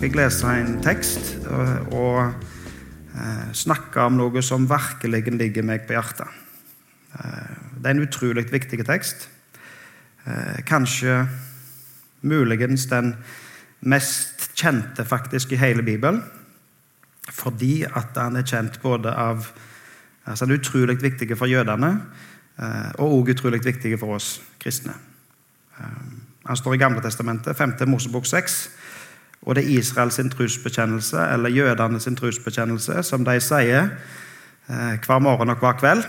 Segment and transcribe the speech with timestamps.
[0.00, 1.26] skal jeg lese en tekst
[1.92, 2.32] og,
[3.12, 6.28] eh, snakke om noe som virkelig ligger meg på hjertet.
[7.12, 9.28] Eh, det er en utrolig viktig tekst.
[10.26, 11.28] Eh, kanskje
[12.22, 13.14] muligens den
[13.82, 16.22] mest kjente faktisk i hele Bibelen.
[17.28, 19.52] Fordi at han er kjent både av
[20.26, 22.00] altså Den utrolig viktig for jødene
[22.98, 24.92] og også utrolig viktig for oss kristne.
[26.46, 27.88] Han står i Gamle testamentet, 5.
[27.88, 28.79] Mosebok 6.
[29.42, 33.88] Og det er Israels trosbekjennelse, eller jødene sin trosbekjennelse, som de sier
[34.68, 36.04] eh, hver morgen og hver kveld.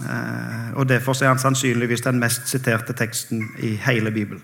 [0.00, 4.42] Eh, og Derfor er han sannsynligvis den mest siterte teksten i hele Bibelen.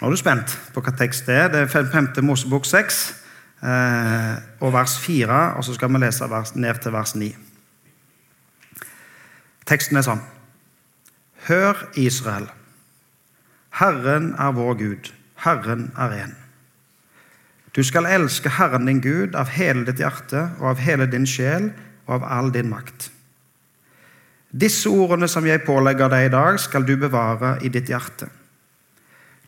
[0.00, 1.48] Nå er du spent på hva tekst det er.
[1.52, 2.08] Det er 5.
[2.24, 3.02] Mosebok 6
[3.62, 7.30] eh, og vers 4, og så skal vi lese vers, ned til vers 9.
[9.68, 10.24] Teksten er sånn.
[11.46, 12.48] Hør, Israel.
[13.78, 15.12] Herren er vår Gud.
[15.44, 16.41] Herren er én.
[17.72, 21.70] Du skal elske Herren din Gud av hele ditt hjerte og av hele din sjel
[22.04, 23.08] og av all din makt.
[24.52, 28.28] Disse ordene som jeg pålegger deg i dag, skal du bevare i ditt hjerte.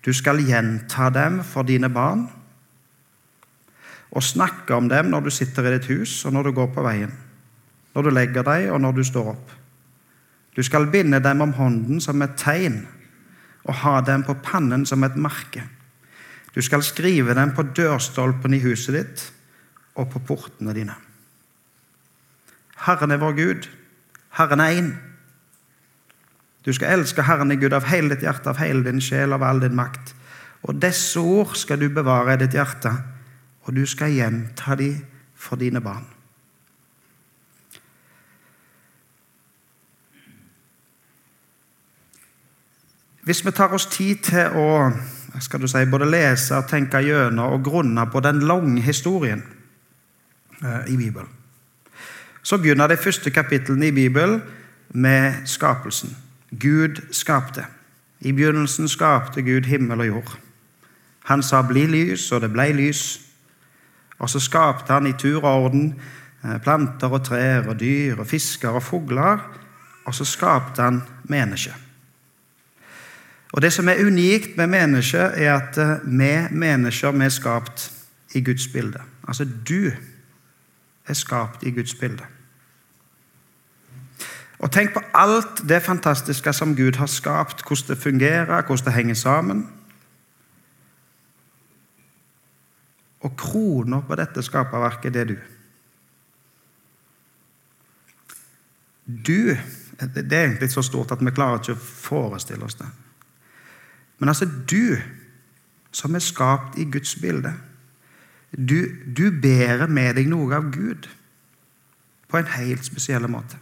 [0.05, 2.25] Du skal gjenta dem for dine barn
[4.15, 6.85] og snakke om dem når du sitter i ditt hus og når du går på
[6.87, 7.13] veien,
[7.93, 9.55] når du legger deg og når du står opp.
[10.57, 12.85] Du skal binde dem om hånden som et tegn
[13.65, 15.65] og ha dem på pannen som et merke.
[16.55, 19.25] Du skal skrive dem på dørstolpen i huset ditt
[19.99, 20.95] og på portene dine.
[22.85, 23.67] Herren er vår Gud.
[24.39, 24.93] Herren er én.
[26.65, 29.43] Du skal elske Herren i Gud av hele ditt hjerte, av hele din sjel, av
[29.43, 30.15] all din makt.
[30.65, 32.93] Og disse ord skal du bevare i ditt hjerte,
[33.65, 35.03] og du skal gjenta dem
[35.37, 36.07] for dine barn.
[43.25, 44.69] Hvis vi tar oss tid til å
[45.41, 49.43] skal du si, både lese, tenke gjennom og grunne på den lange historien
[50.63, 51.31] eh, i Bibelen.
[52.43, 54.43] Så begynner de første kapitlene i Bibelen
[54.89, 56.17] med skapelsen.
[56.61, 57.65] Gud skapte.
[58.21, 60.39] I begynnelsen skapte Gud himmel og jord.
[61.25, 63.21] Han sa 'bli lys', og det ble lys.
[64.19, 66.01] Og så skapte han i tur og orden
[66.45, 69.39] eh, planter og trær og dyr og fisker og fugler.
[70.05, 71.84] Og så skapte han mennesket.
[73.55, 77.93] Og Det som er unikt med mennesker, er at eh, vi mennesker vi er skapt
[78.35, 78.99] i Guds bilde.
[79.29, 79.93] Altså du
[81.07, 82.27] er skapt i Guds bilde.
[84.59, 88.93] Og Tenk på alt det fantastiske som Gud har skapt, hvordan det fungerer, hvordan det
[88.93, 89.69] henger sammen.
[93.21, 95.37] Og krona på dette skaperverket, det er du.
[99.07, 99.57] Du
[100.15, 102.87] Det er egentlig så stort at vi klarer ikke å forestille oss det.
[104.25, 104.97] Men altså, du
[105.93, 107.51] som er skapt i Guds bilde,
[108.57, 108.87] du,
[109.17, 111.05] du bærer med deg noe av Gud
[112.33, 113.59] på en helt spesiell måte.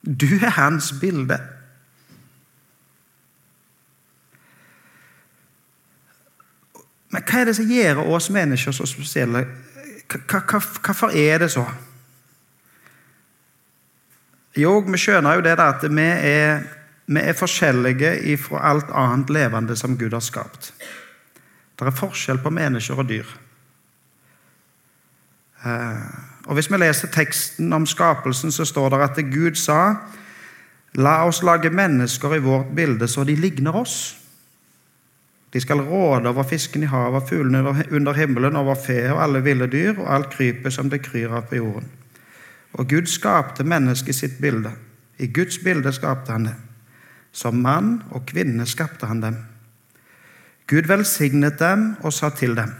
[0.00, 1.36] Du er hans bilde.
[7.12, 9.42] Men hva er det som gjør oss mennesker så spesielle?
[10.08, 11.66] Hvorfor er det så?
[14.56, 16.64] Jo, vi skjønner jo det at vi er
[17.06, 20.72] vi er forskjellige ifra alt annet levende som Gud har skapt.
[21.78, 23.26] Det er forskjell på mennesker og dyr.
[25.64, 26.06] Eh,
[26.46, 29.94] og Hvis vi leser teksten om skapelsen, så står det at Gud sa
[30.94, 34.16] La oss lage mennesker i vårt bilde så de ligner oss.
[35.52, 39.66] De skal råde over fisken i havet, fuglene under himmelen, over fe og alle ville
[39.66, 41.90] dyr og alt krypet som det kryr av på jorden.
[42.72, 44.70] Og Gud skapte mennesket i sitt bilde.
[45.18, 46.54] I Guds bilde skapte han det.
[47.34, 49.40] Som mann og kvinne skapte han dem.
[50.70, 52.70] Gud velsignet dem og sa til dem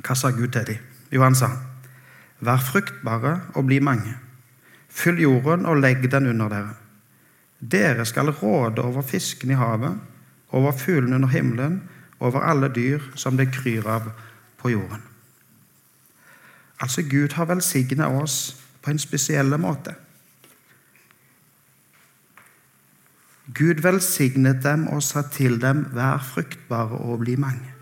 [0.00, 0.86] Hva sa Gud til dem?
[1.12, 1.50] Jo, han sa
[2.40, 4.14] Vær fruktbare og bli mange.
[4.88, 6.70] Fyll jorden og legg den under dere.
[7.60, 9.98] Dere skal råde over fisken i havet,
[10.56, 11.82] over fuglene under himmelen,
[12.20, 14.08] over alle dyr som det kryr av
[14.56, 15.02] på jorden.
[16.80, 19.94] Altså, Gud har velsignet oss på en spesiell måte.
[23.54, 27.72] Gud velsignet dem og sa til dem, vær fruktbare og bli mange.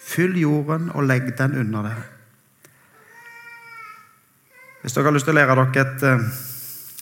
[0.00, 2.06] Fyll jorden og legg den under dere.
[4.82, 6.24] Hvis dere har lyst til å lære dere et eh,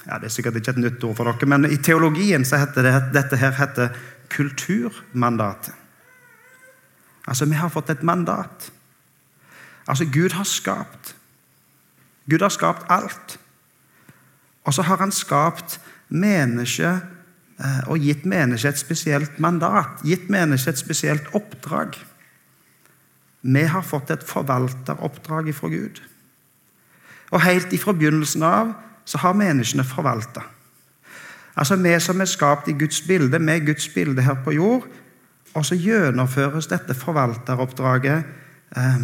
[0.07, 2.87] ja, Det er sikkert ikke et nytt ord for dere, men i teologien så heter
[2.87, 3.97] det, dette her heter
[4.31, 5.75] kulturmandatet.
[7.27, 8.73] Altså, vi har fått et mandat.
[9.87, 11.15] Altså, Gud har skapt.
[12.31, 13.39] Gud har skapt alt.
[14.65, 17.22] Og så har han skapt mennesket
[17.87, 21.99] og gitt mennesket et spesielt mandat, gitt mennesket et spesielt oppdrag.
[23.43, 26.01] vi har fått et forvalteroppdrag fra Gud.
[27.31, 30.43] Og helt ifra begynnelsen av så har menneskene forvalta.
[31.57, 34.87] Altså vi som er skapt i Guds bilde, med Guds bilde her på jord.
[35.55, 38.25] Og så gjennomføres dette forvalteroppdraget.
[38.77, 39.03] Eh,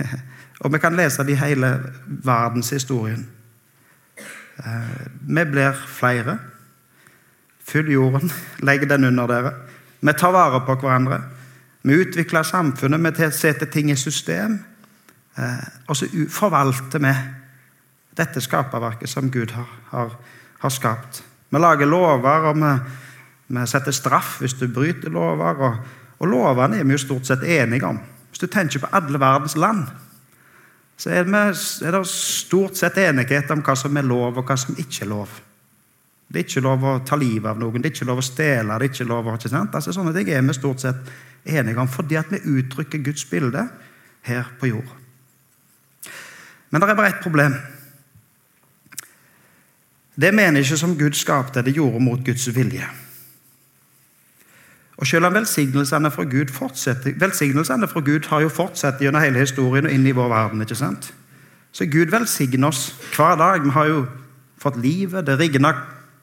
[0.62, 1.74] og vi kan lese det i hele
[2.06, 3.26] verdenshistorien.
[4.58, 6.38] Eh, vi blir flere.
[7.72, 8.32] Fyll jorden,
[8.68, 9.54] legg den under dere.
[10.00, 11.22] Vi tar vare på hverandre.
[11.82, 14.58] Vi utvikler samfunnet, vi setter ting i system.
[15.38, 17.12] Uh, og så forvalter vi
[18.16, 20.12] dette skaperverket som Gud har, har,
[20.58, 21.22] har skapt.
[21.48, 22.72] Vi lager lover, og vi,
[23.46, 25.62] vi, setter straff hvis du bryter lover.
[25.64, 25.76] Og,
[26.18, 28.00] og lovene er vi jo stort sett enige om.
[28.30, 29.86] Hvis du tenker på alle verdens land,
[30.96, 31.40] så er, vi,
[31.86, 35.10] er det stort sett enighet om hva som er lov, og hva som ikke er
[35.10, 35.40] lov.
[36.32, 38.78] Det er ikke lov å ta livet av noen, det er ikke lov å stjele.
[38.80, 39.74] det er ikke lov å, ikke sant?
[39.74, 41.12] Altså, Sånne ting er vi stort sett
[41.44, 43.66] enige om, fordi at vi uttrykker Guds bilde
[44.22, 44.96] her på jord.
[46.70, 47.54] Men det er bare ett problem.
[50.16, 52.86] Det mennesket som Gud skapte, det gjorde mot Guds vilje.
[54.96, 59.40] Og Selv om velsignelsene fra Gud fortsetter, velsignelsene fra Gud har jo fortsatt gjennom hele
[59.40, 60.60] historien og inn i vår verden.
[60.62, 61.14] ikke sant?
[61.72, 63.64] Så Gud velsigner oss hver dag.
[63.64, 64.06] Vi har jo
[64.58, 65.74] fått livet, det rigner,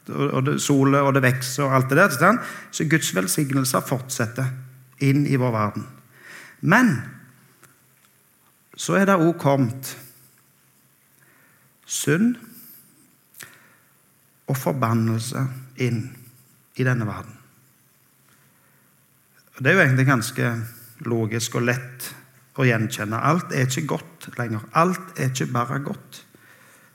[0.09, 2.37] og det soler, og det vokser, og alt det der.
[2.71, 4.51] Så Guds velsignelser fortsetter
[5.05, 5.87] inn i vår verden.
[6.61, 6.93] Men
[8.79, 9.93] så er det òg kommet
[11.89, 12.37] synd
[14.49, 15.43] og forbannelse
[15.83, 16.05] inn
[16.79, 17.35] i denne verden.
[19.59, 20.49] Det er jo egentlig ganske
[21.03, 22.09] logisk og lett
[22.59, 23.19] å gjenkjenne.
[23.19, 24.63] Alt er ikke godt lenger.
[24.79, 26.23] Alt er ikke bare godt.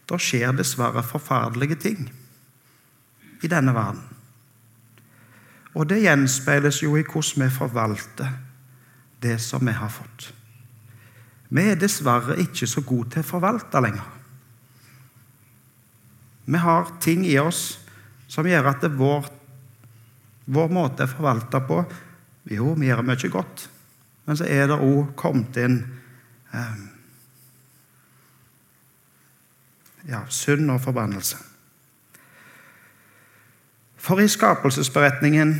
[0.09, 2.09] Da skjer dessverre forferdelige ting
[3.45, 4.03] i denne verden.
[5.75, 8.35] Og det gjenspeiles jo i hvordan vi forvalter
[9.25, 10.31] det som vi har fått.
[11.55, 14.07] Vi er dessverre ikke så gode til å forvalte lenger.
[16.45, 17.79] Vi har ting i oss
[18.29, 19.29] som gjør at det vår,
[20.45, 21.85] vår måte å forvalte på
[22.53, 23.63] Jo, vi gjør mye godt,
[24.27, 25.79] men så er det òg kommet inn
[26.53, 26.83] eh,
[30.11, 31.39] ja, synd og forbannelse.
[34.05, 35.55] For i skapelsesberetningen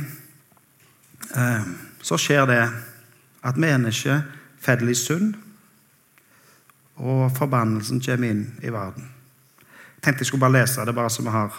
[1.35, 1.61] eh,
[2.01, 2.61] så skjer det
[3.45, 4.21] at mennesket
[4.61, 5.33] faller i synd,
[6.95, 11.25] og forbannelsen kommer inn i verden Jeg tenkte jeg skulle bare lese det, bare så
[11.25, 11.57] vi har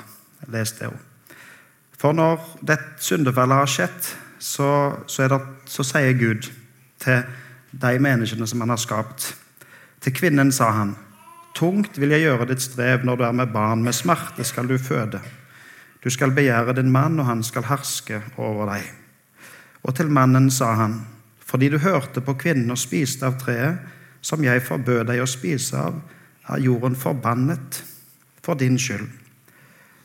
[0.54, 1.00] lest det òg.
[1.98, 4.08] For når det syndefallet har skjedd,
[4.38, 4.68] så,
[5.06, 6.46] så, det, så, sier Gud
[7.02, 7.22] til
[7.72, 9.34] de menneskene som han har skapt
[10.00, 10.92] Til kvinnen sa han,
[11.56, 14.76] tungt vil jeg gjøre ditt strev når du er med barn, med smerte skal du
[14.78, 15.18] føde.
[16.06, 18.84] Du skal begjære din mann, og han skal herske over deg.
[19.82, 21.00] Og til mannen sa han,
[21.42, 23.80] fordi du hørte på kvinnen og spiste av treet,
[24.22, 25.96] som jeg forbød deg å spise av,
[26.46, 27.80] er jorden forbannet
[28.42, 29.08] for din skyld.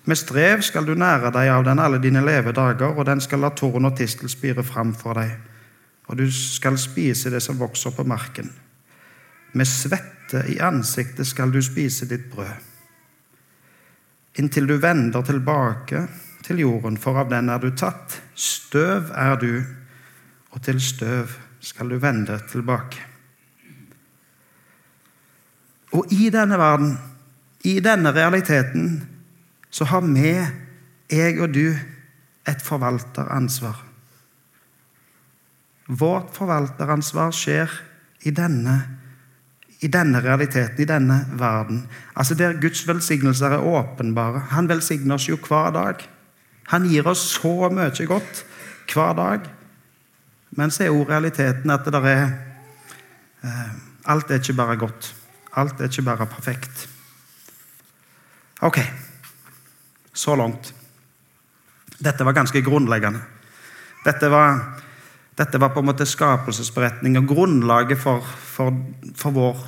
[0.09, 3.53] Med strev skal du nære deg av den alle dine levedager, og den skal la
[3.53, 5.37] torn og tistel spire fram for deg.
[6.09, 8.49] Og du skal spise det som vokser på marken.
[9.53, 12.70] Med svette i ansiktet skal du spise ditt brød.
[14.41, 16.07] Inntil du vender tilbake
[16.41, 18.17] til jorden, for av den er du tatt.
[18.33, 19.61] Støv er du,
[20.51, 23.05] og til støv skal du vende tilbake.
[25.93, 26.95] Og i denne verden
[27.67, 29.03] i denne realiteten
[29.69, 30.33] så har vi,
[31.11, 31.75] jeg og du,
[32.47, 33.77] et forvalteransvar.
[35.91, 37.73] Vårt forvalteransvar skjer
[38.25, 38.79] i denne,
[39.81, 41.85] i denne realiteten, i denne verden.
[42.15, 44.39] Altså Der Guds velsignelser er åpenbare.
[44.53, 46.03] Han velsigner oss jo hver dag.
[46.69, 48.45] Han gir oss så mye godt
[48.93, 49.49] hver dag.
[50.51, 52.27] Men så er jo realiteten at det der er
[53.43, 53.71] eh,
[54.05, 55.15] Alt er ikke bare godt.
[55.55, 56.87] Alt er ikke bare perfekt.
[58.61, 58.79] Ok,
[60.13, 60.73] så langt.
[62.01, 63.21] Dette var ganske grunnleggende.
[64.05, 64.81] Dette var,
[65.41, 68.75] dette var på en måte skapelsesberetning og grunnlaget for, for,
[69.17, 69.61] for vår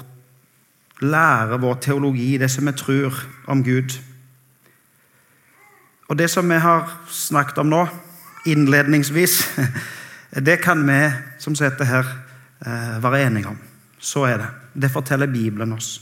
[1.03, 3.17] lære, vår teologi, det som vi tror
[3.49, 3.97] om Gud.
[6.07, 7.83] Og det som vi har snakket om nå,
[8.45, 9.39] innledningsvis,
[10.47, 10.99] det kan vi
[11.41, 12.15] som sitter her,
[12.65, 13.59] eh, være enige om.
[13.99, 14.49] Så er det.
[14.73, 16.01] Det forteller Bibelen oss.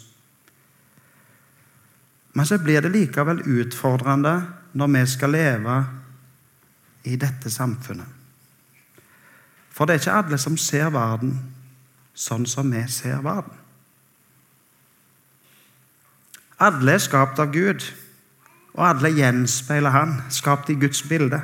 [2.33, 4.41] Men så blir det likevel utfordrende
[4.73, 5.83] når vi skal leve
[7.03, 8.20] i dette samfunnet.
[9.71, 11.35] For det er ikke alle som ser verden
[12.17, 13.55] sånn som vi ser verden.
[16.61, 17.81] Alle er skapt av Gud,
[18.75, 21.41] og alle gjenspeiler Han, skapt i Guds bilde.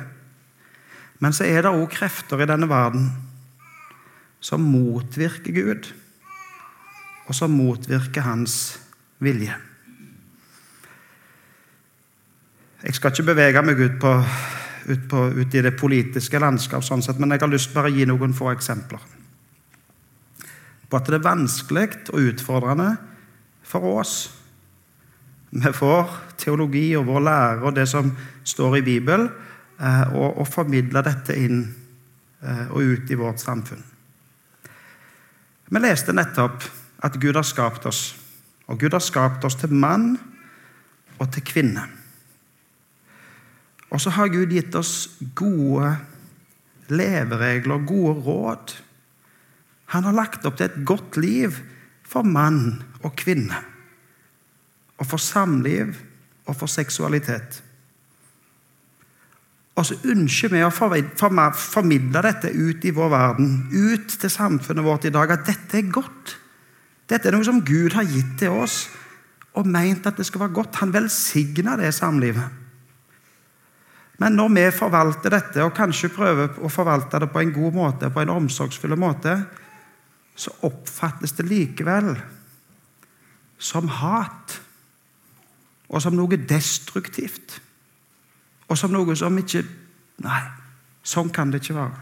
[1.18, 3.10] Men så er det òg krefter i denne verden
[4.40, 5.88] som motvirker Gud,
[7.26, 8.78] og som motvirker hans
[9.18, 9.56] vilje.
[12.78, 14.12] Jeg skal ikke bevege meg ut, på,
[14.88, 17.92] ut, på, ut i det politiske landskap, sånn sett, men jeg har lyst til å
[17.92, 19.04] gi noen få eksempler
[20.88, 22.90] på at det er vanskelig og utfordrende
[23.68, 24.14] for oss
[25.50, 28.10] Vi får teologi og vår lære og det som
[28.44, 29.30] står i Bibelen,
[29.80, 31.62] eh, å formidle dette inn
[32.42, 33.80] eh, og ut i vårt samfunn.
[35.72, 36.66] Vi leste nettopp
[37.00, 38.12] at Gud har skapt oss,
[38.68, 40.18] og Gud har skapt oss til mann
[41.16, 41.86] og til kvinne.
[43.88, 45.94] Og så har Gud gitt oss gode
[46.92, 48.74] leveregler, gode råd.
[49.94, 51.56] Han har lagt opp til et godt liv
[52.08, 53.62] for mann og kvinne.
[54.98, 55.94] Og for samliv
[56.48, 57.62] og for seksualitet.
[59.78, 65.06] Og så ønsker vi å formidle dette ut i vår verden, ut til samfunnet vårt
[65.06, 66.34] i dag, at dette er godt.
[67.08, 68.88] Dette er noe som Gud har gitt til oss
[69.58, 70.80] og meint at det skal være godt.
[70.82, 72.67] Han velsigner det samlivet.
[74.18, 78.10] Men når vi forvalter dette, og kanskje prøver å forvalte det på en god måte,
[78.10, 79.36] på en omsorgsfull måte,
[80.38, 82.12] så oppfattes det likevel
[83.58, 84.58] som hat.
[85.88, 87.60] Og som noe destruktivt.
[88.68, 89.64] Og som noe som ikke
[90.18, 90.40] Nei,
[91.06, 92.00] sånn kan det ikke være.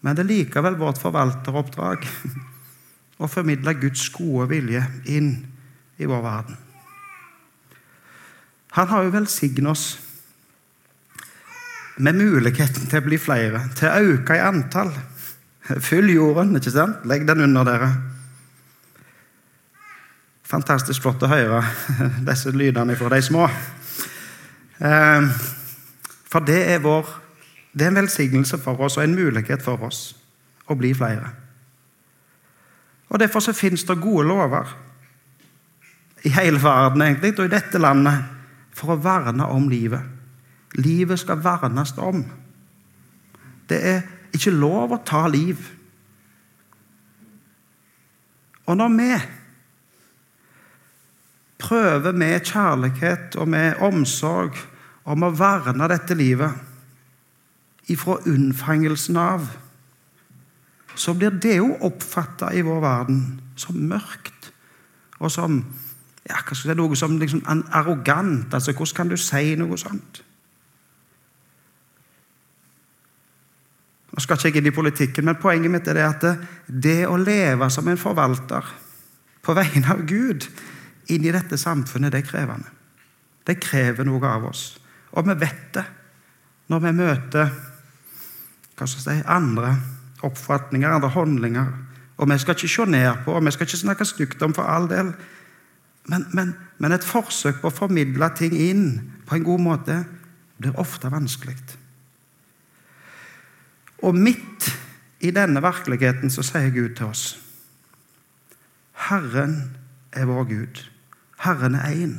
[0.00, 2.06] Men det er likevel vårt forvalteroppdrag
[3.20, 4.80] å formidle Guds gode vilje
[5.12, 5.28] inn
[6.00, 6.56] i vår verden.
[8.76, 9.86] Han har jo velsignet oss
[11.98, 14.92] med muligheten til å bli flere, til å øke i antall.
[15.84, 17.02] Fyll jorden, ikke sant?
[17.08, 17.88] Legg den under dere.
[20.48, 21.60] Fantastisk flott å høre
[22.28, 23.48] disse lydene fra de små.
[24.78, 25.26] Eh,
[26.28, 27.10] for det er, vår,
[27.72, 30.12] det er en velsignelse for oss og en mulighet for oss
[30.68, 31.34] å bli flere.
[33.08, 34.74] Og Derfor så finnes det gode lover
[36.28, 38.37] i hele verden egentlig, og i dette landet
[38.78, 40.04] for å verne om livet.
[40.78, 42.22] Livet skal vernes om.
[43.68, 44.06] Det er
[44.36, 45.60] ikke lov å ta liv.
[48.68, 49.12] Og når vi
[51.58, 54.58] prøver med kjærlighet og med omsorg
[55.08, 59.48] om å verne dette livet ifra unnfangelsen av,
[60.98, 63.22] så blir det jo oppfatta i vår verden
[63.58, 64.50] som mørkt
[65.18, 65.62] og som
[66.28, 68.54] ja, hva skal si, noe som liksom arrogant.
[68.54, 70.22] altså Hvordan kan du si noe sånt?
[74.12, 76.24] Nå skal ikke jeg inn i politikken, men Poenget mitt er det at
[76.66, 78.66] det å leve som en forvalter
[79.46, 80.48] på vegne av Gud
[81.08, 82.72] inn i dette samfunnet, det er krevende.
[83.46, 84.74] Det krever noe av oss.
[85.16, 85.84] Og vi vet det
[86.68, 87.52] når vi møter
[88.78, 89.72] hva skal si, andre
[90.26, 91.70] oppfatninger, andre handlinger.
[92.18, 94.68] Og vi skal ikke se ned på, og vi skal ikke snakke stygt om for
[94.68, 95.14] all del.
[96.08, 98.86] Men, men, men, et forsøk på å formidle ting inn
[99.28, 99.98] på en god måte
[100.58, 101.58] blir ofte vanskelig.
[104.08, 104.70] Og midt
[105.20, 107.26] i denne virkeligheten så sier Gud til oss
[109.08, 109.76] Herren
[110.16, 110.80] er vår Gud.
[111.44, 112.16] Herren er én.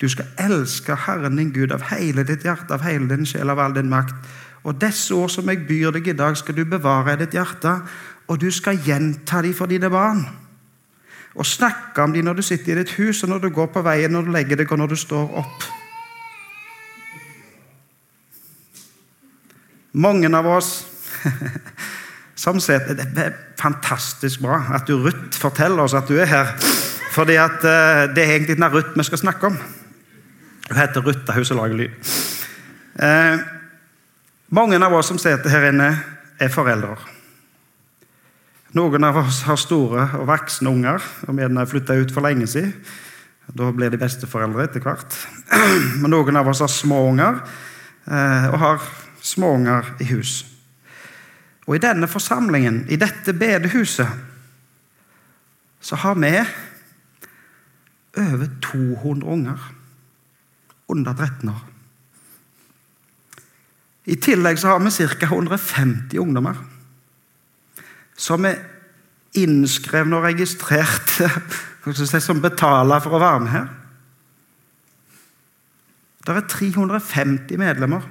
[0.00, 3.62] Du skal elske Herren din Gud av hele ditt hjerte, av hele din sjel, av
[3.62, 4.14] all din makt.
[4.68, 7.78] Og disse ord som jeg byr deg i dag, skal du bevare i ditt hjerte,
[8.28, 10.26] og du skal gjenta dem for dine barn
[11.34, 13.82] og snakke om dem når du sitter i ditt hus, og når du går på
[13.84, 15.68] veien, når du legger deg, og når du står opp.
[19.92, 20.70] Mange av oss
[22.42, 26.54] som sett Det er fantastisk bra at du Ruth forteller oss at du er her.
[27.12, 27.60] Fordi uh,
[28.14, 29.58] det er egentlig denne Ruth vi skal snakke om.
[30.68, 32.12] Hun heter Ruth, hun som lager lyd.
[32.96, 33.44] Uh,
[34.48, 35.92] mange av oss som sitter her inne,
[36.40, 36.96] er foreldre.
[38.72, 42.46] Noen av oss har store og voksne unger, og vi har flytta ut for lenge
[42.48, 42.72] siden.
[43.52, 45.16] Da blir de besteforeldre etter hvert.
[46.00, 47.42] Men noen av oss har små unger,
[48.06, 48.86] eh, og har
[49.20, 50.38] små unger i hus.
[51.66, 54.08] Og i denne forsamlingen, i dette bedehuset,
[55.82, 56.32] så har vi
[58.22, 59.68] over 200 unger
[60.88, 61.62] under 13 år.
[64.04, 65.26] I tillegg så har vi ca.
[65.28, 66.56] 150 ungdommer
[68.22, 68.60] som er
[69.38, 71.28] innskrevne og registrerte,
[72.26, 73.70] som betaler for å være med her.
[76.22, 78.04] Det er 350 medlemmer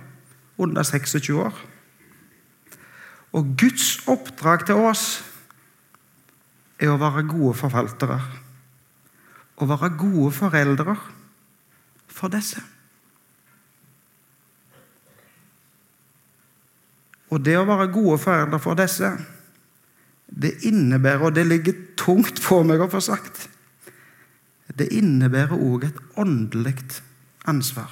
[0.59, 1.55] under 26 år.
[3.31, 5.21] Og Guds oppdrag til oss
[6.81, 8.19] er å være gode forvaltere.
[9.61, 10.97] Å være gode foreldre
[12.11, 12.59] for disse.
[17.31, 19.13] Og det å være gode foreldre for disse,
[20.41, 23.47] det innebærer, og det ligger tungt på meg å få sagt,
[24.77, 26.77] det innebærer òg et åndelig
[27.49, 27.91] ansvar.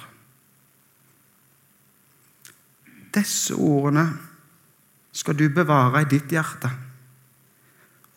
[3.14, 4.06] Disse ordene
[5.12, 6.70] skal du bevare i ditt hjerte,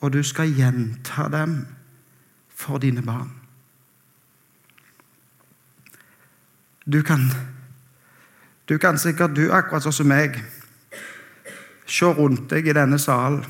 [0.03, 1.57] og du skal gjenta dem
[2.49, 3.31] for dine barn.
[6.85, 7.29] Du kan,
[8.69, 10.41] du kan sikkert, du akkurat sånn som meg,
[11.87, 13.43] se rundt deg i denne salen,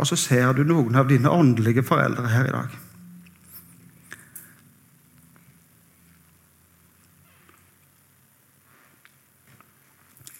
[0.00, 2.76] og så ser du noen av dine åndelige foreldre her i dag.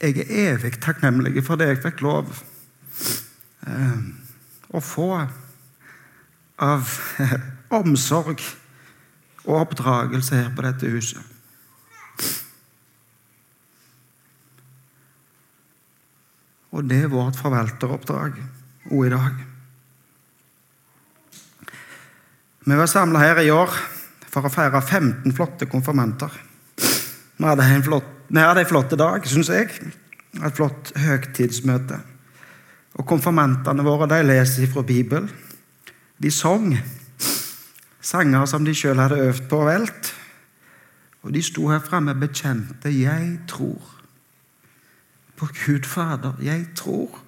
[0.00, 2.30] Jeg er evig takknemlig for det jeg fikk lov
[3.68, 3.98] eh,
[4.72, 5.10] å få
[6.64, 7.36] av eh,
[7.76, 8.40] omsorg
[9.44, 11.20] og oppdragelse her på dette huset.
[16.72, 18.40] Og det er vårt forvalteroppdrag
[18.88, 19.49] òg i dag.
[22.64, 23.72] Vi var samla her i år
[24.28, 26.32] for å feire 15 flotte konfirmanter.
[26.76, 29.72] Vi hadde en flott hadde en flott dag, syns jeg.
[30.38, 31.96] Et flott høgtidsmøte.
[33.00, 35.30] Og Konfirmantene våre de leser fra Bibelen.
[36.20, 36.74] De sang
[38.00, 40.12] sanger som de sjøl hadde øvd på og velt.
[41.24, 43.96] Og de sto her framme bekjente 'Jeg tror'
[45.36, 46.36] på Gud Fader.
[46.42, 47.18] Jeg tror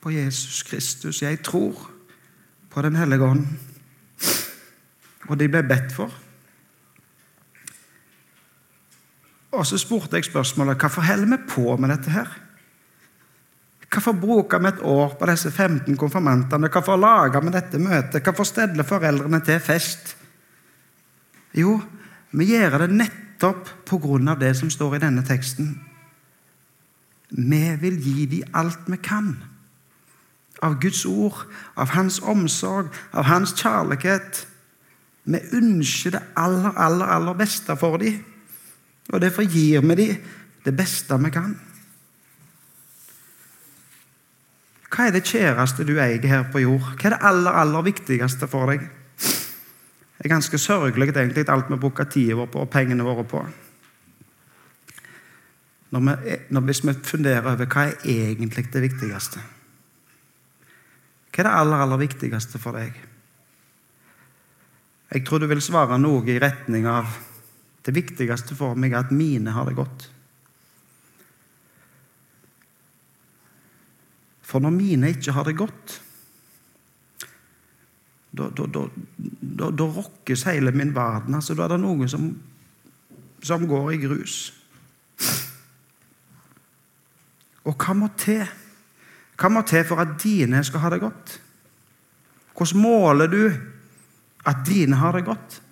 [0.00, 1.22] på Jesus Kristus.
[1.22, 1.90] Jeg tror
[2.70, 3.46] på Den hellige ånd.
[5.30, 6.12] Og de ble bedt for.
[9.50, 12.30] Og så spurte jeg spørsmålet hvorfor holder vi på med dette her?
[13.90, 16.68] Hvorfor bruker vi et år på disse 15 konfirmantene?
[16.70, 18.22] Hvorfor lager vi dette møtet?
[18.22, 20.16] Hvorfor steller foreldrene til fest?
[21.54, 21.80] Jo,
[22.30, 25.80] vi gjør det nettopp av det som står i denne teksten.
[27.30, 29.42] Vi vil gi dem alt vi kan.
[30.62, 34.46] Av Guds ord, av Hans omsorg, av Hans kjærlighet.
[35.24, 38.22] Vi ønsker det aller, aller, aller beste for dem.
[39.10, 40.16] Og derfor gir vi dem
[40.64, 41.56] det beste vi kan.
[44.90, 46.82] Hva er det kjæreste du eier her på jord?
[46.98, 48.82] Hva er det aller, aller viktigste for deg?
[50.20, 53.40] Det er ganske sørgelig egentlig alt vi bruker tida vår på og pengene våre på.
[55.90, 59.40] Når vi, når, hvis vi funderer over hva er egentlig det viktigste
[61.30, 63.09] Hva er det aller, aller viktigste for deg?
[65.10, 67.10] Jeg tror du vil svare noe i retning av
[67.86, 70.06] det viktigste for meg er at mine har det godt.
[74.46, 75.96] For når mine ikke har det godt,
[78.30, 78.46] da,
[79.86, 81.34] rokkes hele min verden.
[81.34, 82.30] Altså, da er det noe som,
[83.42, 84.36] som går i grus.
[87.66, 88.44] Og hva må til?
[89.40, 91.36] Hva må til for at dine skal ha det godt?
[92.54, 93.42] Hvordan måler du
[94.46, 95.62] at dine har det godt?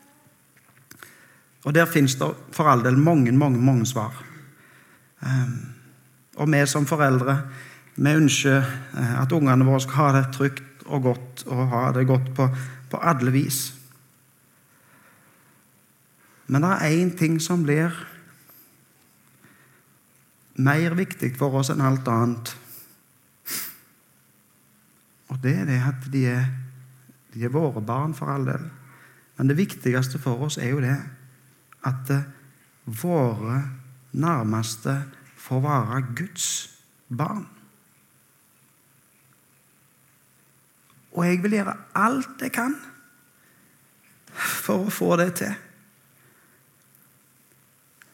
[1.65, 4.25] Og der fins det for all del mange, mange, mange svar.
[5.23, 5.75] Ehm,
[6.37, 7.41] og vi som foreldre
[7.99, 8.63] vi ønsker
[8.95, 12.47] eh, at ungene våre skal ha det trygt og godt og ha det godt på,
[12.91, 13.73] på alle vis.
[16.47, 17.93] Men det er én ting som blir
[20.59, 22.55] mer viktig for oss enn alt annet.
[25.29, 26.47] Og det er det at de er,
[27.35, 28.65] de er våre barn, for all del.
[29.37, 30.97] Men det viktigste for oss er jo det
[31.87, 32.11] at
[32.85, 33.63] våre
[34.13, 34.97] nærmeste
[35.37, 36.49] får være Guds
[37.09, 37.47] barn.
[41.13, 42.77] Og jeg vil gjøre alt jeg kan
[44.39, 45.55] for å få det til.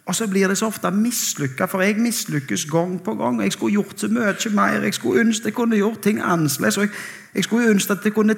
[0.04, 3.40] Og så blir det så ofte mislykka, for jeg mislykkes gang på gang.
[3.42, 4.82] Jeg skulle gjort så mye mer.
[4.84, 6.76] Jeg skulle ønske jeg kunne gjort ting annerledes.
[6.76, 6.90] Jeg,
[7.34, 8.36] jeg skulle ønske at jeg kunne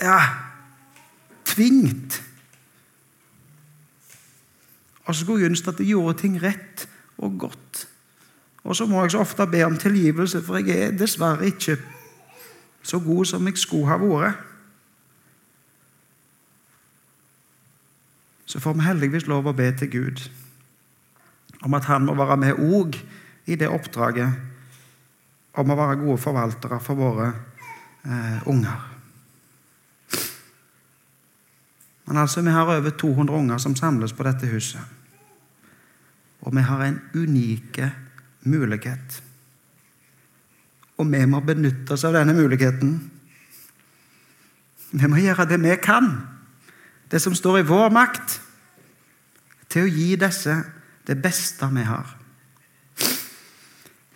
[0.00, 0.20] ja,
[1.46, 2.22] tvingt
[5.06, 6.88] og så jeg ønske at jeg gjorde ting rett
[7.22, 7.86] og godt.
[8.66, 11.76] Og så må jeg så ofte be om tilgivelse, for jeg er dessverre ikke
[12.82, 14.42] så god som jeg skulle ha vært.
[18.46, 20.26] Så får vi heldigvis lov å be til Gud
[21.66, 22.98] om at han må være med òg
[23.50, 27.30] i det oppdraget om å være gode forvaltere for våre
[28.04, 28.95] eh, unger.
[32.06, 34.80] Men altså, vi har over 200 unger som samles på dette huset.
[36.40, 37.90] Og vi har en unike
[38.46, 39.22] mulighet.
[40.96, 42.94] Og vi må benytte oss av denne muligheten.
[44.92, 46.12] Vi må gjøre det vi kan,
[47.10, 48.40] det som står i vår makt,
[49.68, 50.54] til å gi disse
[51.06, 52.14] det beste vi har.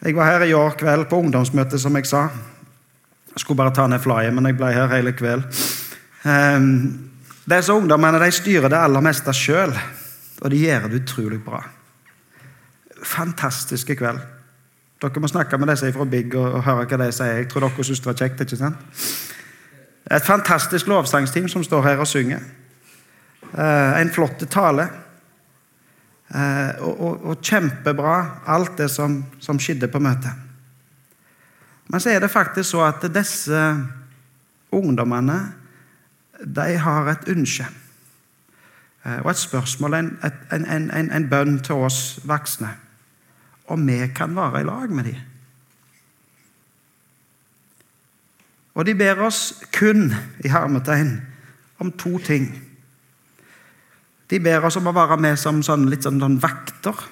[0.00, 2.28] Jeg var her i år kveld på ungdomsmøtet, som jeg sa.
[3.34, 5.44] Jeg skulle bare ta ned flyet, men jeg ble her hele kveld.
[6.24, 7.09] Um,
[7.50, 9.72] disse ungdommene de styrer det aller meste sjøl,
[10.40, 11.62] og de gjør det utrolig bra.
[13.00, 14.20] Fantastiske kveld.
[15.00, 17.38] Dere må snakke med disse fra Big og, og høre hva de sier.
[17.40, 18.42] Jeg tror dere syns det var kjekt.
[18.44, 18.98] ikke sant?
[20.10, 22.42] Et fantastisk lovsangsteam som står her og synger.
[23.50, 24.88] Eh, en flott tale.
[26.34, 30.46] Eh, og, og, og, kjempebra, alt det som, som skjedde på møtet.
[31.90, 33.62] Men så er det faktisk så at disse
[34.70, 35.40] ungdommene
[36.44, 37.66] de har et ønske
[39.04, 40.12] uh, og et spørsmål, en,
[40.52, 42.70] en, en, en bønn til oss voksne
[43.70, 45.20] om vi kan være i lag med dem.
[48.74, 50.12] Og de ber oss kun,
[50.44, 51.20] i hermetegn,
[51.78, 52.50] om to ting.
[54.30, 57.06] De ber oss om å være med som sånn, litt sånn, sånn vakter.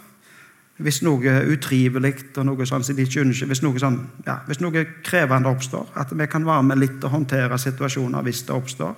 [0.79, 4.63] Hvis noe utrivelig og noe sånn som de ikke ønsker, hvis noe, sånn, ja, hvis
[4.63, 5.91] noe krevende oppstår.
[5.99, 8.95] At vi kan være med litt og håndtere situasjoner hvis det oppstår.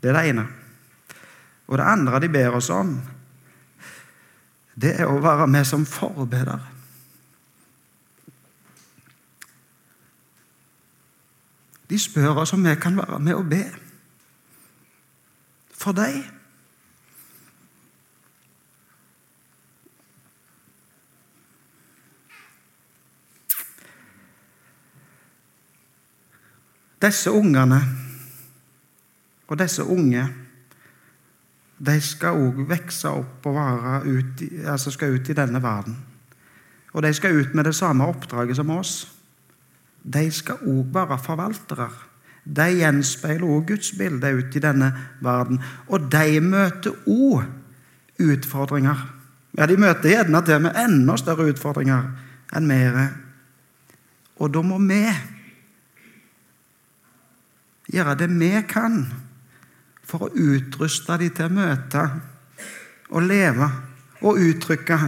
[0.00, 0.46] Det er det ene.
[1.68, 2.96] Og det andre de ber oss om,
[4.80, 6.58] det er å være med som forbedere.
[11.90, 13.64] De spør oss om vi kan være med og be
[15.80, 16.20] for deg.
[27.00, 27.80] Disse ungene
[29.50, 30.28] og disse unge
[31.80, 35.96] de skal òg vokse opp og være ut, altså skal ut i denne verden.
[36.92, 39.08] Og de skal ut med det samme oppdraget som oss.
[40.02, 41.88] De skal òg være forvaltere.
[42.44, 44.90] De gjenspeiler òg Guds bilde ut i denne
[45.24, 45.62] verden.
[45.88, 47.48] Og de møter òg
[48.20, 49.00] utfordringer.
[49.56, 52.10] Ja, De møter gjerne til med enda større utfordringer
[52.56, 53.00] enn mer.
[54.36, 55.00] Og da må vi
[57.90, 59.02] gjøre det vi kan
[60.10, 62.04] for å utruste dem til å møte
[63.10, 63.68] og leve
[64.26, 64.98] og uttrykke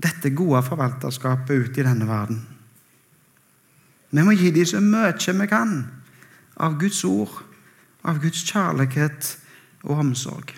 [0.00, 2.40] dette gode forvalterskapet ut i denne verden.
[4.14, 5.78] Vi må gi dem så mye vi kan
[6.56, 7.40] av Guds ord,
[8.06, 9.32] av Guds kjærlighet
[9.84, 10.54] og omsorg.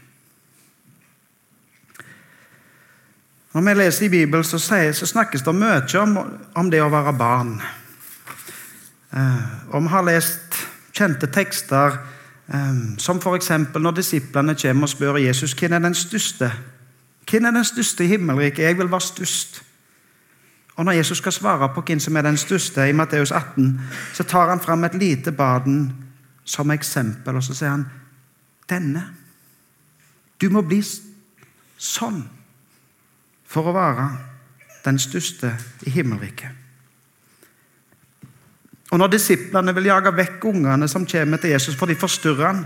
[3.56, 6.18] Når vi leser i Bibelen, så, så snakkes det mye om,
[6.52, 7.54] om, det å være barn.
[9.16, 10.58] Eh, og vi har lest
[10.92, 11.96] kjente tekster
[12.98, 13.50] som f.eks.
[13.74, 16.52] når disiplene kommer og spør Jesus hvem er den største.
[17.30, 18.64] Hvem er den største i himmelriket?
[18.64, 19.62] Jeg vil være størst.
[20.76, 23.80] Og Når Jesus skal svare på hvem som er den største, i Matteus 18,
[24.14, 25.92] så tar han fram et lite barn
[26.44, 27.86] som eksempel, og så sier han
[28.68, 29.02] denne.
[30.40, 30.82] Du må bli
[31.78, 32.20] sånn
[33.46, 34.10] for å være
[34.84, 35.54] den største
[35.86, 36.65] i himmelriket.
[38.90, 42.64] Og Når disiplene vil jage vekk ungene som kommer til Jesus, for de forstyrrer han,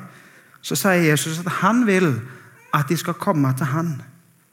[0.62, 2.12] så sier Jesus at han vil
[2.74, 3.94] at de skal komme til han.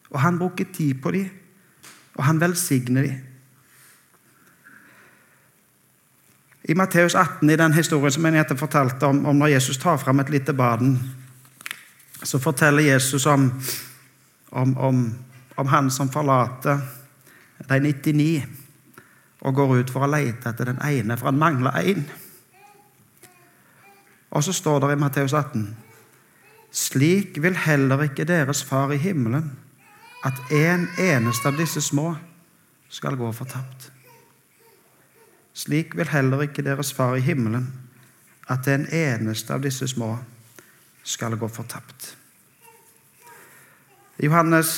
[0.10, 1.30] Og han bruker tid på dem,
[2.16, 3.18] og han velsigner dem.
[6.64, 10.20] I Matteus 18, i den historien som jeg fortalte om, om når Jesus tar fram
[10.20, 10.98] et lite barn,
[12.24, 13.52] så forteller Jesus om,
[14.52, 15.14] om,
[15.56, 16.80] om han som forlater
[17.70, 18.44] de 99
[19.48, 22.04] og går ut for å lete etter den ene, for han mangler én.
[24.36, 25.70] Og så står det i Matteus 18.:
[26.72, 29.54] Slik vil heller ikke deres far i himmelen
[30.28, 32.16] at en eneste av disse små
[32.90, 33.92] skal gå fortapt.
[35.54, 37.72] Slik vil heller ikke deres far i himmelen
[38.52, 40.18] at en eneste av disse små
[41.04, 42.16] skal gå fortapt.
[44.20, 44.72] Johannes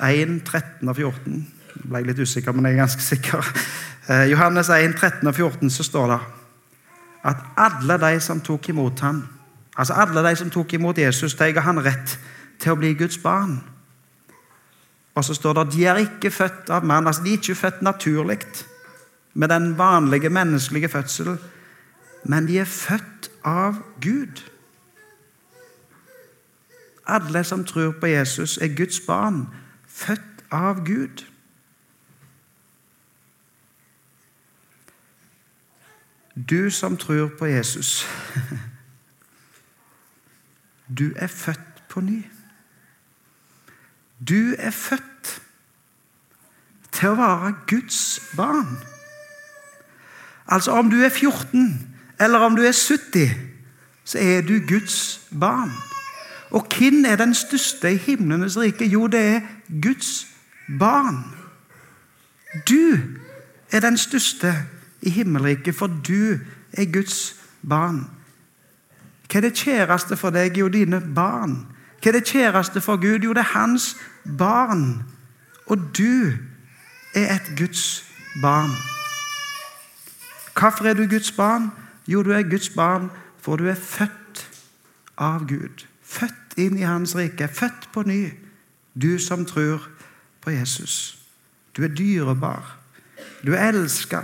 [0.00, 3.52] 1, 13 og 14 jeg ble litt usikker, men jeg er ganske sikker.
[4.10, 6.20] Eh, Johannes 1, 13 og 14 så står det
[7.30, 9.20] at alle de som tok imot ham,
[9.76, 12.16] altså alle de som tok imot Jesus, de ga han rett
[12.58, 13.60] til å bli Guds barn.
[15.14, 17.06] Og så står det at de er ikke født av mann.
[17.06, 18.38] altså De er ikke født naturlig
[19.34, 21.36] med den vanlige menneskelige fødsel,
[22.24, 24.42] men de er født av Gud.
[27.06, 29.46] Alle som tror på Jesus, er Guds barn,
[29.86, 31.24] født av Gud.
[36.36, 38.06] Du som tror på Jesus,
[40.98, 42.22] du er født på ny.
[44.28, 45.42] Du er født
[46.92, 48.78] til å være Guds barn.
[50.46, 53.30] Altså om du er 14 eller om du er 70,
[54.04, 55.72] så er du Guds barn.
[56.50, 58.86] Og hvem er den største i himlenes rike?
[58.86, 59.40] Jo, det er
[59.82, 60.26] Guds
[60.78, 61.24] barn.
[62.68, 62.98] Du
[63.72, 64.54] er den største
[65.02, 66.38] i himmelriket, for du
[66.72, 67.34] er Guds
[67.68, 68.04] barn.
[69.28, 70.58] Hva er det kjæreste for deg?
[70.58, 71.56] Jo, dine barn.
[72.02, 73.24] Hva er det kjæreste for Gud?
[73.24, 73.96] Jo, det er hans
[74.38, 75.02] barn.
[75.66, 76.32] Og du
[77.14, 78.04] er et Guds
[78.42, 78.70] barn.
[80.52, 81.70] Hvorfor er du Guds barn?
[82.08, 83.10] Jo, du er Guds barn
[83.42, 84.44] for du er født
[85.18, 85.86] av Gud.
[86.06, 87.48] Født inn i Hans rike.
[87.48, 88.30] Født på ny.
[88.94, 89.88] Du som tror
[90.40, 91.18] på Jesus.
[91.76, 92.76] Du er dyrebar.
[93.42, 94.22] Du er elska.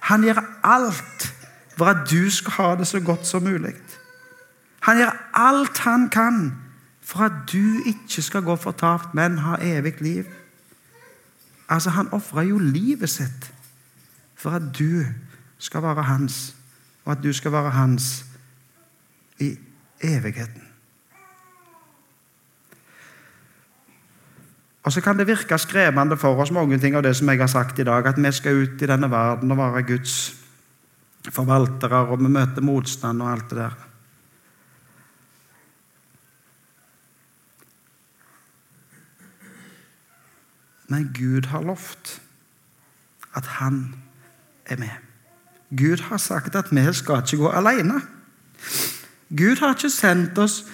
[0.00, 1.34] Han gjør alt
[1.76, 3.74] for at du skal ha det så godt som mulig.
[4.80, 6.52] Han gjør alt han kan
[7.00, 10.24] for at du ikke skal gå fortapt, men ha evig liv.
[11.68, 13.52] Altså, Han ofra jo livet sitt
[14.36, 15.04] for at du
[15.58, 16.54] skal være hans,
[17.04, 18.24] og at du skal være hans
[19.38, 19.58] i
[20.00, 20.69] evigheten.
[24.82, 27.50] Og Så kan det virke skremmende for oss mange ting av det som jeg har
[27.52, 30.34] sagt i dag, at vi skal ut i denne verden og være Guds
[31.28, 33.76] forvaltere, og vi møter motstand og alt det der.
[40.90, 42.20] Men Gud har lovt
[43.36, 43.94] at han
[44.66, 44.96] er med.
[45.70, 48.00] Gud har sagt at vi skal ikke gå alene.
[49.30, 50.64] Gud har ikke sendt oss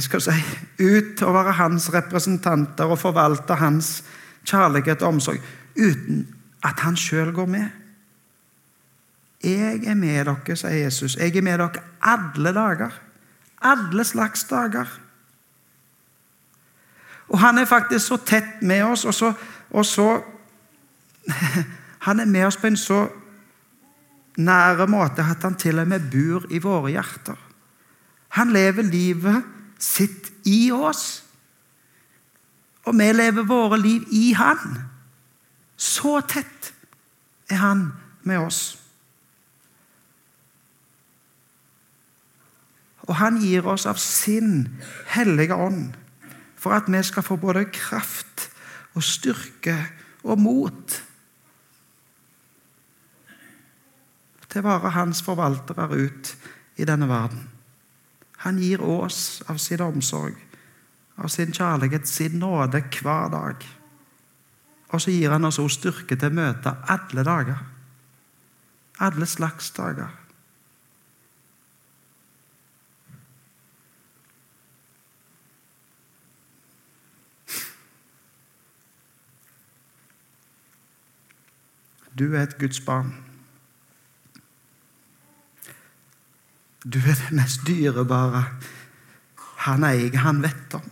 [0.00, 0.36] skal si,
[0.80, 4.00] ut å være hans representanter og forvalte hans
[4.48, 5.42] kjærlighet og omsorg
[5.76, 6.24] uten
[6.64, 7.68] at han sjøl går med.
[9.44, 11.16] Jeg er med dere, sier Jesus.
[11.16, 12.96] Jeg er med dere alle dager.
[13.64, 14.88] Alle slags dager.
[17.30, 19.32] Og han er faktisk så tett med oss, og så,
[19.70, 20.20] og så
[22.00, 23.02] Han er med oss på en så
[24.40, 27.49] nære måte at han til og med bor i våre hjerter.
[28.36, 29.46] Han lever livet
[29.78, 31.22] sitt i oss.
[32.86, 34.78] Og vi lever våre liv i han.
[35.76, 36.72] Så tett
[37.50, 37.88] er han
[38.22, 38.60] med oss.
[43.08, 44.68] Og han gir oss av sin
[45.10, 45.96] hellige ånd
[46.60, 48.50] for at vi skal få både kraft
[48.94, 49.74] og styrke
[50.22, 50.98] og mot
[54.50, 56.34] til å være hans forvaltere ut
[56.80, 57.46] i denne verden.
[58.40, 60.36] Han gir oss av sin omsorg,
[61.16, 63.66] av sin kjærlighet, sin nåde hver dag.
[64.90, 67.60] Og så gir han oss også styrke til å møte alle dager.
[69.04, 70.08] Alle slags dager.
[82.20, 83.14] Du er et Guds barn.
[86.84, 88.44] Du er det mest dyrebare
[89.66, 90.86] han eier, han vet om.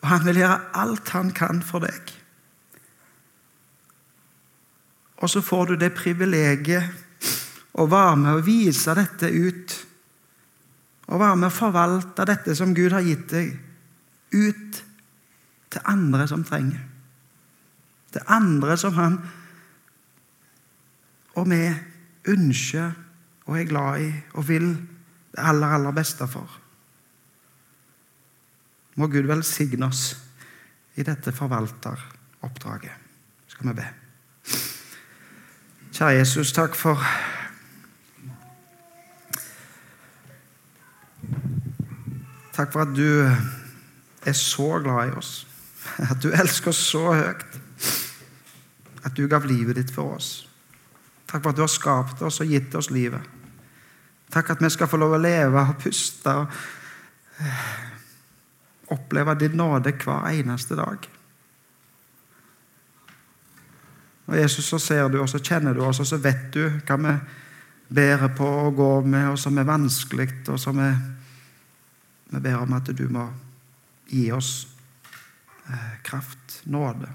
[0.00, 2.12] Og han vil gjøre alt han kan for deg.
[5.20, 7.28] Og så får du det privilegiet
[7.76, 9.76] å være med å vise dette ut.
[11.12, 13.52] Å være med å forvalte dette som Gud har gitt deg,
[14.32, 14.80] ut
[15.72, 16.80] til andre som trenger.
[18.14, 19.18] Til andre som han
[21.36, 21.60] og vi
[22.32, 22.94] ønsker
[23.46, 24.68] og er glad i og vil
[25.36, 26.60] det aller, aller beste for.
[28.96, 30.16] Må Gud velsigne oss
[30.96, 32.92] i dette forvalteroppdraget.
[33.48, 33.88] Skal vi be.
[35.92, 37.00] Kjære Jesus, takk for
[42.56, 43.20] Takk for at du
[44.26, 45.46] er så glad i oss.
[45.98, 47.58] At du elsker oss så høyt.
[49.04, 50.48] At du gav livet ditt for oss.
[51.28, 53.20] Takk for at du har skapt oss og gitt oss livet.
[54.30, 56.56] Takk at vi skal få lov å leve og puste og
[57.40, 57.68] eh,
[58.94, 61.08] oppleve din nåde hver eneste dag.
[64.26, 67.12] Og Jesus, så ser du og kjenner du oss, og så vet du hva vi
[67.94, 70.88] bærer på og går med, og som er vanskelig, og som vi,
[72.32, 73.28] vi ber om at du må
[74.10, 74.66] gi oss
[75.70, 77.08] eh, kraft, nåde,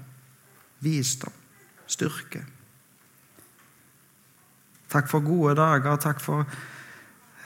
[0.80, 1.36] visdom,
[1.86, 2.46] styrke.
[4.92, 5.96] Takk for gode dager.
[5.96, 6.48] Takk for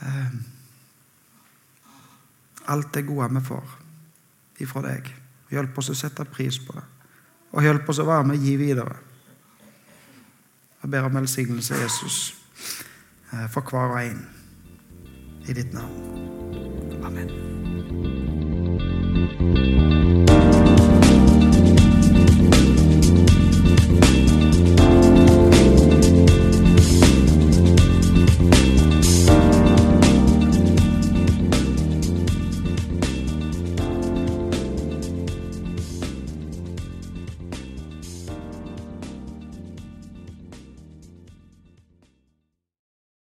[0.02, 0.32] eh,
[2.66, 3.66] alt det gode vi får
[4.64, 5.10] ifra deg.
[5.52, 6.86] Hjelp oss å sette pris på det.
[7.56, 8.96] Og hjelp oss å være med og gi videre.
[10.82, 12.34] Jeg ber om velsignelse, Jesus,
[13.32, 14.26] eh, for hver og en.
[15.46, 15.94] I ditt navn.
[17.06, 17.30] Amen.